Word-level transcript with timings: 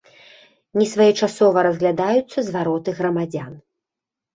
Нясвоечасова 0.81 1.59
разглядаюцца 1.69 2.39
звароты 2.51 2.89
грамадзян. 3.01 3.53